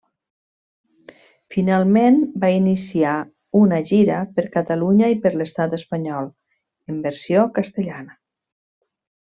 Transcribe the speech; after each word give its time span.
Finalment, 1.55 2.17
va 2.45 2.49
iniciar 2.53 3.13
una 3.61 3.81
gira 3.91 4.17
per 4.39 4.47
Catalunya 4.57 5.11
i 5.17 5.21
per 5.27 5.35
l'Estat 5.43 5.79
espanyol, 5.81 6.33
en 6.95 7.01
versió 7.09 7.49
castellana. 7.61 8.19